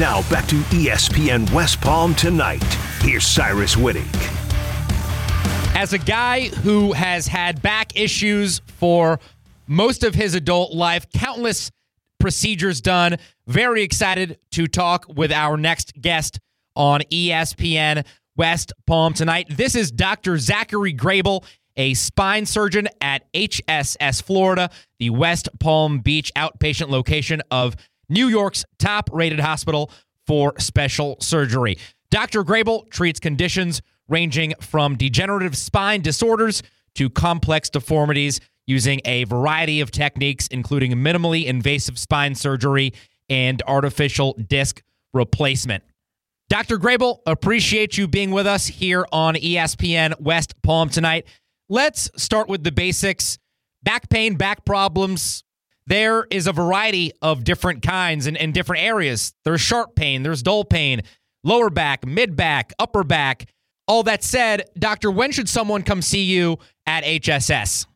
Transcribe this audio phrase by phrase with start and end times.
[0.00, 2.64] Now back to ESPN West Palm tonight.
[3.00, 4.06] Here's Cyrus Whitting.
[5.76, 9.20] As a guy who has had back issues for
[9.66, 11.70] most of his adult life, countless
[12.18, 16.40] procedures done, very excited to talk with our next guest
[16.74, 19.46] on ESPN West Palm tonight.
[19.50, 20.38] This is Dr.
[20.38, 21.44] Zachary Grabel,
[21.76, 27.76] a spine surgeon at HSS Florida, the West Palm Beach outpatient location of
[28.08, 29.90] New York's top rated hospital
[30.26, 31.78] for special surgery.
[32.10, 32.44] Dr.
[32.44, 36.62] Grabel treats conditions ranging from degenerative spine disorders
[36.94, 42.92] to complex deformities using a variety of techniques, including minimally invasive spine surgery
[43.28, 44.82] and artificial disc
[45.12, 45.82] replacement.
[46.48, 46.76] Dr.
[46.76, 51.26] Grabel, appreciate you being with us here on ESPN West Palm tonight.
[51.68, 53.38] Let's start with the basics.
[53.82, 55.44] Back pain, back problems.
[55.86, 59.34] There is a variety of different kinds and, different areas.
[59.44, 61.02] There's sharp pain, there's dull pain,
[61.42, 63.46] lower back, mid back, upper back.
[63.86, 67.86] All that said, doctor, when should someone come see you at HSS?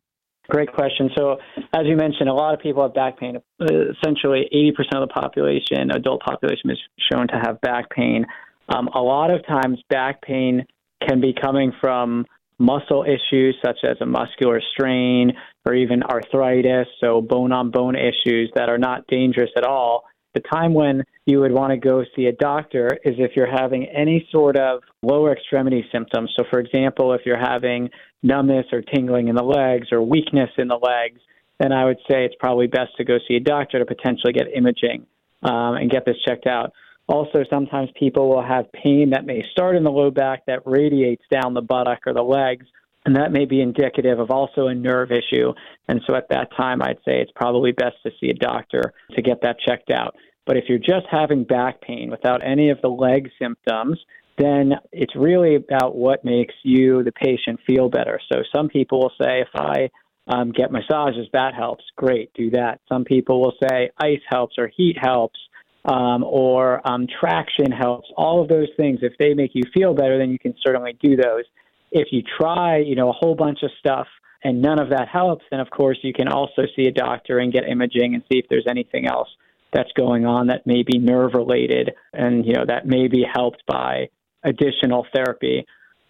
[0.51, 1.11] Great question.
[1.17, 1.39] So,
[1.75, 3.37] as you mentioned, a lot of people have back pain.
[3.61, 6.79] Essentially, 80% of the population, adult population, is
[7.11, 8.25] shown to have back pain.
[8.71, 10.65] Um, a lot of times, back pain
[11.07, 12.25] can be coming from
[12.59, 15.33] muscle issues such as a muscular strain
[15.65, 20.05] or even arthritis, so bone on bone issues that are not dangerous at all.
[20.35, 23.87] The time when you would want to go see a doctor is if you're having
[23.87, 26.33] any sort of lower extremity symptoms.
[26.37, 27.91] So, for example, if you're having
[28.23, 31.21] numbness or tingling in the legs or weakness in the legs,
[31.59, 34.47] then I would say it's probably best to go see a doctor to potentially get
[34.55, 35.07] imaging
[35.43, 36.73] um, and get this checked out.
[37.09, 41.25] Also, sometimes people will have pain that may start in the low back that radiates
[41.31, 42.67] down the buttock or the legs,
[43.07, 45.53] and that may be indicative of also a nerve issue.
[45.89, 49.23] And so at that time, I'd say it's probably best to see a doctor to
[49.23, 50.17] get that checked out.
[50.45, 53.99] But if you're just having back pain without any of the leg symptoms,
[54.37, 58.21] then it's really about what makes you, the patient, feel better.
[58.31, 59.91] So some people will say, if I
[60.27, 61.85] um, get massages, that helps.
[61.97, 62.81] Great, do that.
[62.89, 65.39] Some people will say ice helps or heat helps
[65.85, 68.09] um, or um, traction helps.
[68.17, 71.17] All of those things, if they make you feel better, then you can certainly do
[71.17, 71.45] those.
[71.91, 74.07] If you try, you know, a whole bunch of stuff
[74.45, 77.53] and none of that helps, then of course you can also see a doctor and
[77.53, 79.29] get imaging and see if there's anything else
[79.73, 83.63] that's going on that may be nerve related and you know that may be helped
[83.67, 84.09] by
[84.43, 85.67] additional therapy.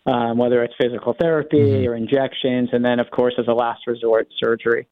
[0.07, 1.87] Um, whether it's physical therapy mm-hmm.
[1.87, 4.87] or injections, and then, of course, as a last resort, surgery.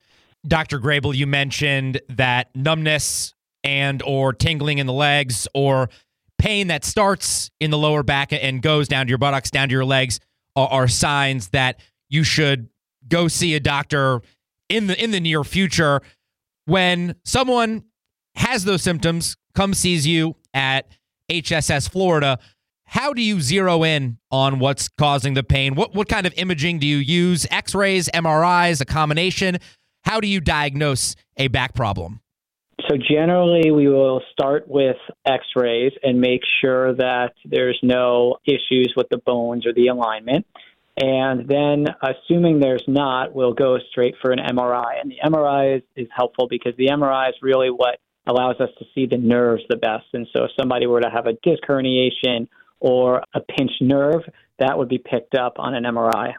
[0.46, 0.78] Dr.
[0.78, 3.34] Grabel, you mentioned that numbness
[3.66, 5.90] and or tingling in the legs or
[6.38, 9.72] pain that starts in the lower back and goes down to your buttocks, down to
[9.72, 10.20] your legs
[10.54, 12.68] are, are signs that you should
[13.08, 14.22] go see a doctor
[14.68, 16.00] in the in the near future.
[16.66, 17.84] When someone
[18.36, 20.88] has those symptoms, come sees you at
[21.30, 22.38] HSS Florida,
[22.84, 25.74] how do you zero in on what's causing the pain?
[25.74, 27.46] What what kind of imaging do you use?
[27.50, 29.58] X-rays, MRIs, a combination?
[30.04, 32.20] How do you diagnose a back problem?
[32.88, 39.08] So generally, we will start with X-rays and make sure that there's no issues with
[39.10, 40.46] the bones or the alignment.
[40.96, 45.00] And then, assuming there's not, we'll go straight for an MRI.
[45.02, 48.84] And the MRI is, is helpful because the MRI is really what allows us to
[48.94, 50.06] see the nerves the best.
[50.12, 52.48] And so, if somebody were to have a disc herniation
[52.78, 54.22] or a pinched nerve,
[54.58, 56.34] that would be picked up on an MRI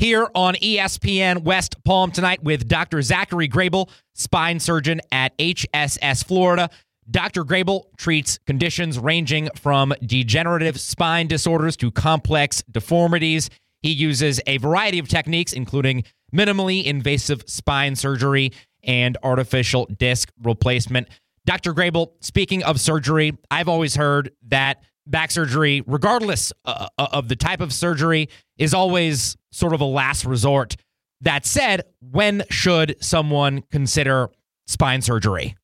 [0.00, 3.02] here on ESPN West Palm tonight with Dr.
[3.02, 6.70] Zachary Grabel, spine surgeon at HSS Florida.
[7.10, 7.44] Dr.
[7.44, 13.50] Grabel treats conditions ranging from degenerative spine disorders to complex deformities.
[13.82, 21.08] He uses a variety of techniques, including minimally invasive spine surgery and artificial disc replacement.
[21.44, 21.74] Dr.
[21.74, 27.36] Grabel, speaking of surgery, I've always heard that back surgery, regardless uh, uh, of the
[27.36, 28.28] type of surgery,
[28.58, 30.76] is always sort of a last resort.
[31.22, 34.30] That said, when should someone consider
[34.66, 35.56] spine surgery?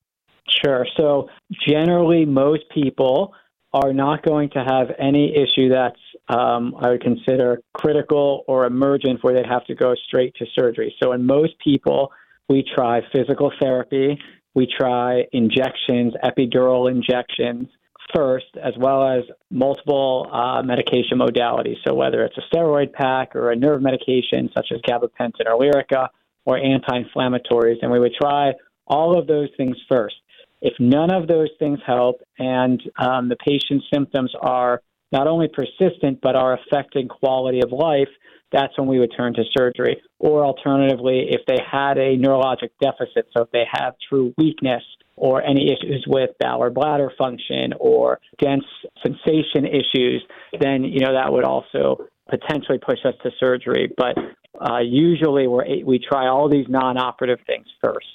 [0.65, 0.87] Sure.
[0.97, 1.29] So,
[1.67, 3.35] generally, most people
[3.73, 9.23] are not going to have any issue that's um, I would consider critical or emergent
[9.23, 10.95] where they'd have to go straight to surgery.
[11.03, 12.13] So, in most people,
[12.49, 14.19] we try physical therapy,
[14.55, 17.69] we try injections, epidural injections,
[18.15, 21.77] first, as well as multiple uh, medication modalities.
[21.87, 26.09] So, whether it's a steroid pack or a nerve medication such as gabapentin or Lyrica
[26.45, 28.53] or anti inflammatories, and we would try
[28.87, 30.17] all of those things first.
[30.63, 34.81] If none of those things help and um, the patient's symptoms are
[35.13, 38.09] not only persistent but are affecting quality of life,
[38.53, 40.01] that's when we would turn to surgery.
[40.19, 44.83] Or alternatively, if they had a neurologic deficit, so if they have true weakness
[45.17, 48.65] or any issues with bowel or bladder function or dense
[49.03, 50.23] sensation issues,
[50.61, 53.93] then you know that would also potentially push us to surgery.
[53.97, 54.17] But
[54.61, 58.07] uh, usually we we try all these non-operative things first.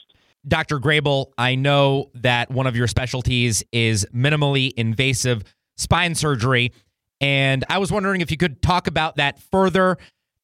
[0.48, 0.80] Dr.
[0.80, 5.44] Grabel, I know that one of your specialties is minimally invasive
[5.78, 6.72] spine surgery.
[7.20, 9.98] And I was wondering if you could talk about that further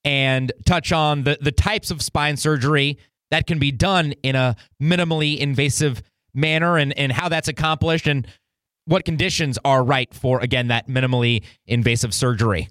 [0.05, 2.99] and touch on the, the types of spine surgery
[3.31, 6.03] that can be done in a minimally invasive
[6.37, 8.27] manner and, and how that's accomplished and
[8.85, 12.69] what conditions are right for, again, that minimally invasive surgery.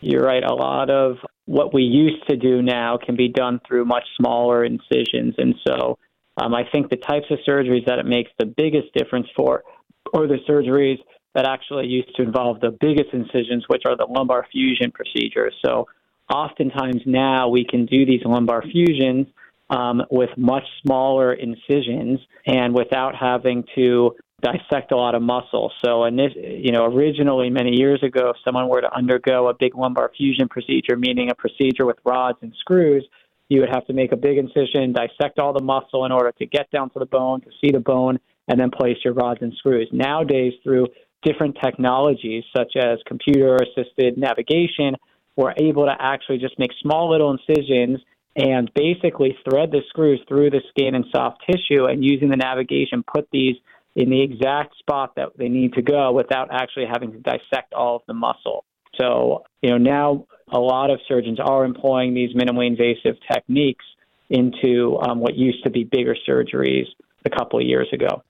[0.00, 0.44] You're right.
[0.44, 1.16] A lot of
[1.46, 5.34] what we used to do now can be done through much smaller incisions.
[5.38, 5.98] And so
[6.36, 9.64] um, I think the types of surgeries that it makes the biggest difference for
[10.12, 10.98] are the surgeries
[11.34, 15.54] that actually used to involve the biggest incisions, which are the lumbar fusion procedures.
[15.64, 15.88] So
[16.32, 19.26] oftentimes now we can do these lumbar fusions
[19.70, 25.72] um, with much smaller incisions and without having to dissect a lot of muscle.
[25.82, 30.10] So, you know, originally many years ago, if someone were to undergo a big lumbar
[30.16, 33.06] fusion procedure, meaning a procedure with rods and screws,
[33.48, 36.46] you would have to make a big incision, dissect all the muscle in order to
[36.46, 38.18] get down to the bone, to see the bone,
[38.48, 39.88] and then place your rods and screws.
[39.92, 40.88] Nowadays, through
[41.22, 44.94] different technologies such as computer assisted navigation,
[45.36, 47.98] we're able to actually just make small little incisions
[48.36, 53.04] and basically thread the screws through the skin and soft tissue and using the navigation
[53.04, 53.56] put these
[53.94, 57.96] in the exact spot that they need to go without actually having to dissect all
[57.96, 58.64] of the muscle.
[59.00, 63.84] So, you know, now a lot of surgeons are employing these minimally invasive techniques
[64.30, 66.86] into um, what used to be bigger surgeries
[67.24, 68.22] a couple of years ago.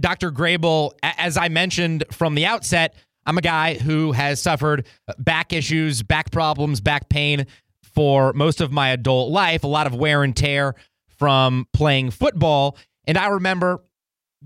[0.00, 0.30] Dr.
[0.30, 2.94] Grabel, as I mentioned from the outset,
[3.26, 4.86] I'm a guy who has suffered
[5.18, 7.46] back issues, back problems, back pain
[7.94, 10.74] for most of my adult life, a lot of wear and tear
[11.18, 12.76] from playing football.
[13.06, 13.84] And I remember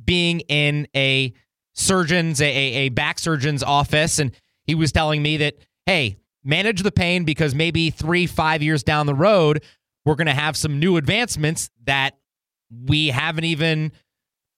[0.04, 1.32] being in a
[1.74, 4.32] surgeon's, a, a back surgeon's office, and
[4.64, 5.54] he was telling me that,
[5.86, 9.62] hey, manage the pain because maybe three, five years down the road,
[10.04, 12.16] we're going to have some new advancements that
[12.70, 13.92] we haven't even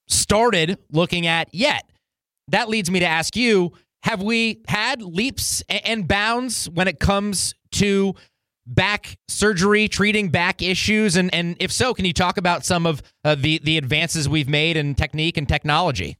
[0.08, 1.88] started looking at yet.
[2.48, 3.72] That leads me to ask you
[4.02, 8.14] have we had leaps and bounds when it comes to
[8.70, 11.16] back surgery, treating back issues?
[11.16, 14.48] And, and if so, can you talk about some of uh, the, the advances we've
[14.48, 16.16] made in technique and technology?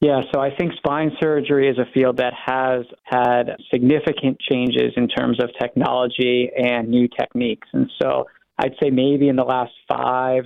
[0.00, 5.08] Yeah, so I think spine surgery is a field that has had significant changes in
[5.08, 7.68] terms of technology and new techniques.
[7.74, 8.26] And so
[8.58, 10.44] I'd say maybe in the last five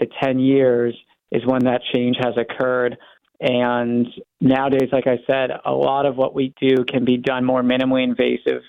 [0.00, 0.94] to 10 years
[1.32, 2.98] is when that change has occurred.
[3.40, 4.06] And
[4.42, 8.04] nowadays, like I said, a lot of what we do can be done more minimally
[8.04, 8.62] invasive.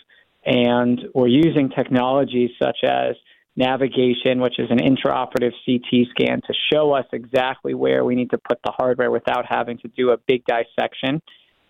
[0.46, 3.16] And we're using technologies such as
[3.56, 8.38] navigation, which is an intraoperative CT scan to show us exactly where we need to
[8.38, 11.22] put the hardware without having to do a big dissection.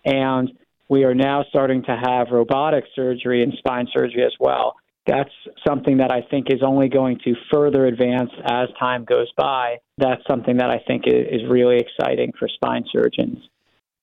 [0.04, 0.50] And
[0.88, 4.76] we are now starting to have robotic surgery and spine surgery as well.
[5.06, 5.30] That's
[5.66, 9.78] something that I think is only going to further advance as time goes by.
[9.98, 13.38] That's something that I think is really exciting for spine surgeons.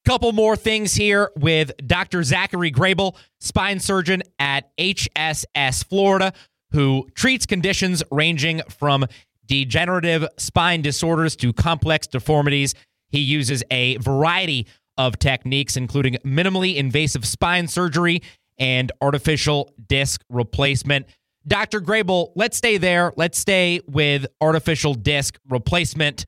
[0.09, 2.23] Couple more things here with Dr.
[2.23, 6.33] Zachary Grabel, spine surgeon at HSS Florida
[6.71, 9.05] who treats conditions ranging from
[9.45, 12.73] degenerative spine disorders to complex deformities.
[13.09, 14.65] He uses a variety
[14.97, 18.23] of techniques, including minimally invasive spine surgery
[18.57, 21.05] and artificial disc replacement.
[21.45, 21.81] Dr.
[21.81, 23.13] Grabel, let's stay there.
[23.15, 26.25] Let's stay with artificial disc replacement.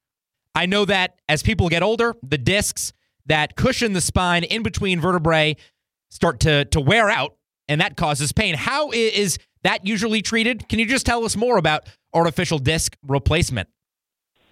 [0.54, 2.94] I know that as people get older, the discs
[3.26, 5.56] that cushion the spine in between vertebrae
[6.10, 7.36] start to, to wear out,
[7.68, 8.56] and that causes pain.
[8.56, 10.68] How is that usually treated?
[10.68, 13.70] Can you just tell us more about artificial disc replacement?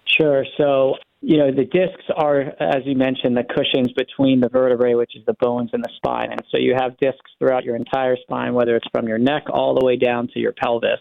[0.06, 0.44] Sure.
[0.56, 5.16] So, you know, the discs are, as you mentioned, the cushions between the vertebrae, which
[5.16, 6.30] is the bones and the spine.
[6.30, 9.78] And so you have discs throughout your entire spine, whether it's from your neck all
[9.78, 11.00] the way down to your pelvis.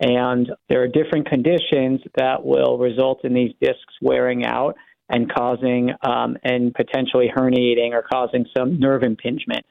[0.00, 4.76] And there are different conditions that will result in these discs wearing out
[5.08, 9.64] and causing um, and potentially herniating or causing some nerve impingement.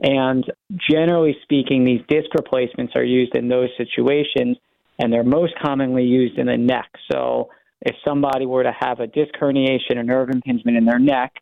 [0.00, 0.44] And
[0.90, 4.56] generally speaking, these disc replacements are used in those situations,
[4.98, 6.90] and they're most commonly used in the neck.
[7.10, 11.34] So if somebody were to have a disc herniation or nerve impingement in their neck,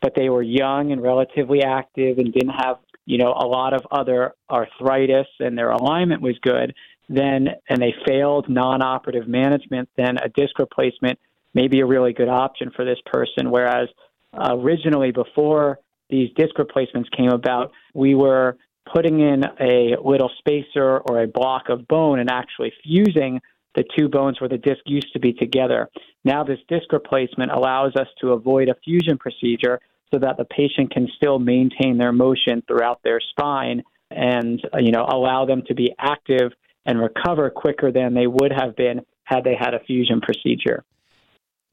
[0.00, 3.86] but they were young and relatively active and didn't have, you know, a lot of
[3.90, 6.74] other arthritis and their alignment was good,
[7.08, 11.18] then and they failed non-operative management, then a disc replacement
[11.56, 13.50] may be a really good option for this person.
[13.50, 13.88] Whereas
[14.32, 18.58] uh, originally, before these disc replacements came about, we were
[18.92, 23.40] putting in a little spacer or a block of bone and actually fusing
[23.74, 25.88] the two bones where the disc used to be together.
[26.24, 29.80] Now, this disc replacement allows us to avoid a fusion procedure
[30.12, 34.92] so that the patient can still maintain their motion throughout their spine and uh, you
[34.92, 36.52] know allow them to be active
[36.84, 40.84] and recover quicker than they would have been had they had a fusion procedure.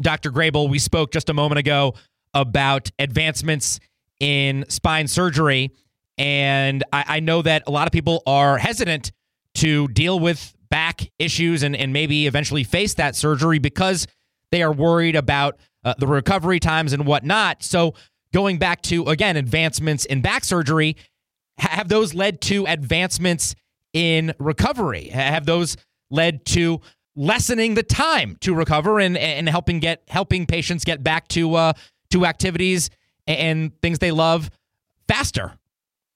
[0.03, 0.31] Dr.
[0.31, 1.95] Grabel, we spoke just a moment ago
[2.33, 3.79] about advancements
[4.19, 5.72] in spine surgery,
[6.17, 9.12] and I, I know that a lot of people are hesitant
[9.55, 14.07] to deal with back issues and, and maybe eventually face that surgery because
[14.51, 17.63] they are worried about uh, the recovery times and whatnot.
[17.63, 17.95] So,
[18.33, 20.98] going back to, again, advancements in back surgery,
[21.57, 23.55] have those led to advancements
[23.93, 25.10] in recovery?
[25.10, 25.77] Have those
[26.10, 26.81] led to
[27.15, 31.74] lessening the time to recover and, and helping get helping patients get back to uh,
[32.10, 32.89] to activities
[33.27, 34.50] and things they love
[35.08, 35.53] faster?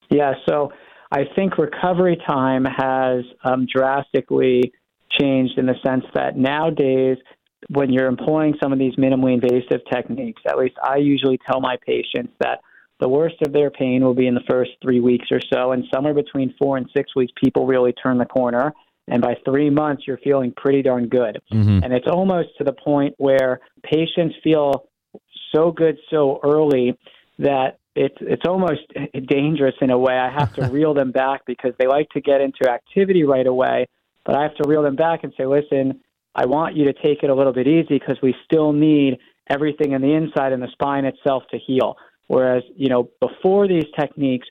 [0.09, 0.71] Yeah, so
[1.11, 4.73] I think recovery time has um, drastically
[5.19, 7.17] changed in the sense that nowadays,
[7.69, 11.77] when you're employing some of these minimally invasive techniques, at least I usually tell my
[11.85, 12.59] patients that
[12.99, 15.85] the worst of their pain will be in the first three weeks or so, and
[15.93, 18.73] somewhere between four and six weeks, people really turn the corner.
[19.07, 21.41] And by three months, you're feeling pretty darn good.
[21.51, 21.83] Mm-hmm.
[21.83, 24.87] And it's almost to the point where patients feel
[25.55, 26.97] so good so early
[27.39, 28.81] that it's it's almost
[29.27, 30.13] dangerous in a way.
[30.13, 33.87] I have to reel them back because they like to get into activity right away,
[34.25, 36.01] but I have to reel them back and say, listen,
[36.35, 39.17] I want you to take it a little bit easy because we still need
[39.49, 41.95] everything in the inside and the spine itself to heal.
[42.27, 44.47] Whereas, you know, before these techniques,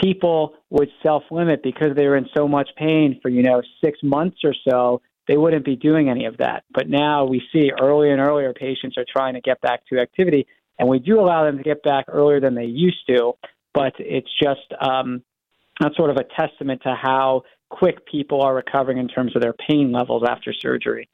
[0.00, 3.98] people would self limit because they were in so much pain for, you know, six
[4.02, 5.00] months or so.
[5.28, 6.64] They wouldn't be doing any of that.
[6.72, 10.46] But now we see earlier and earlier patients are trying to get back to activity,
[10.78, 13.32] and we do allow them to get back earlier than they used to.
[13.74, 15.22] But it's just um,
[15.80, 19.54] that's sort of a testament to how quick people are recovering in terms of their
[19.68, 21.08] pain levels after surgery.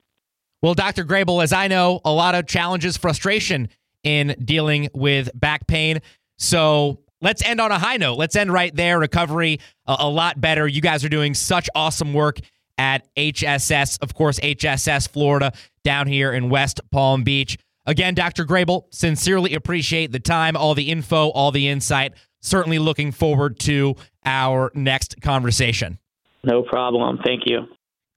[0.61, 1.05] Well, Dr.
[1.05, 3.69] Grabel, as I know, a lot of challenges, frustration
[4.05, 6.01] in dealing with back pain.
[6.39, 8.19] So let's end on a high note.
[8.19, 8.99] Let's end right there.
[8.99, 10.69] Recovery a, a lot better.
[10.69, 12.39] You guys are doing such awesome work
[12.79, 15.53] at HSS, of course, HSS Florida
[15.85, 17.57] down here in West Palm Beach.
[17.87, 18.45] Again, Dr.
[18.45, 22.15] Grabel, sincerely appreciate the time, all the info, all the insight.
[22.41, 25.99] Certainly looking forward to our next conversation.
[26.45, 27.19] No problem.
[27.25, 27.69] Thank you.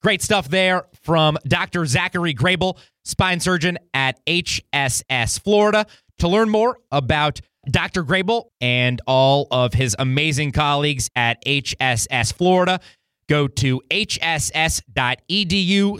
[0.02, 1.84] Great stuff there from Dr.
[1.86, 5.86] Zachary Grabel, spine surgeon at HSS Florida.
[6.20, 8.02] To learn more about Dr.
[8.02, 12.80] Grabel and all of his amazing colleagues at HSS Florida,
[13.28, 14.80] go to hss.edu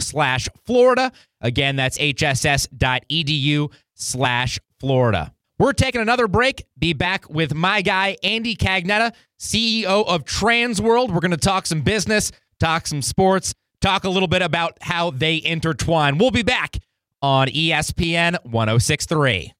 [0.01, 1.11] slash Florida.
[1.41, 5.33] Again, that's hss.edu slash Florida.
[5.59, 6.65] We're taking another break.
[6.77, 11.11] Be back with my guy, Andy Cagnetta, CEO of Transworld.
[11.11, 15.09] We're going to talk some business, talk some sports, talk a little bit about how
[15.09, 16.19] they intertwine.
[16.19, 16.77] We'll be back
[17.21, 19.53] on ESPN 1063.